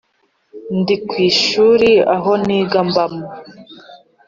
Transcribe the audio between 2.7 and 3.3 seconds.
mbamo.